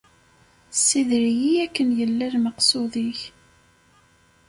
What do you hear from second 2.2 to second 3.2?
lmeqsud-ik!